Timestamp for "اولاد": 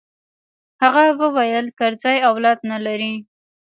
2.29-2.59